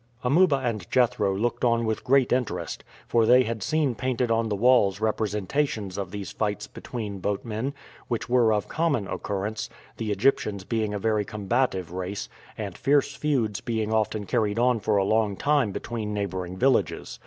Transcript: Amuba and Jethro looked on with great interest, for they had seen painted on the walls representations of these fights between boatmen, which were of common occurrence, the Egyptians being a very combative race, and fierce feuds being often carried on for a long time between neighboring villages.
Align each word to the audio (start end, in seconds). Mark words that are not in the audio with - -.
Amuba 0.23 0.55
and 0.55 0.89
Jethro 0.89 1.35
looked 1.37 1.63
on 1.63 1.85
with 1.85 2.03
great 2.03 2.33
interest, 2.33 2.83
for 3.07 3.27
they 3.27 3.43
had 3.43 3.61
seen 3.61 3.93
painted 3.93 4.31
on 4.31 4.49
the 4.49 4.55
walls 4.55 4.99
representations 4.99 5.95
of 5.95 6.09
these 6.09 6.31
fights 6.31 6.65
between 6.65 7.19
boatmen, 7.19 7.75
which 8.07 8.27
were 8.27 8.51
of 8.51 8.67
common 8.67 9.07
occurrence, 9.07 9.69
the 9.97 10.11
Egyptians 10.11 10.63
being 10.63 10.95
a 10.95 10.97
very 10.97 11.23
combative 11.23 11.91
race, 11.91 12.27
and 12.57 12.79
fierce 12.79 13.13
feuds 13.15 13.61
being 13.61 13.93
often 13.93 14.25
carried 14.25 14.57
on 14.57 14.79
for 14.79 14.97
a 14.97 15.03
long 15.05 15.35
time 15.35 15.71
between 15.71 16.15
neighboring 16.15 16.57
villages. 16.57 17.19